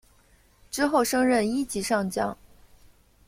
[0.71, 2.35] 之后升任一级上将。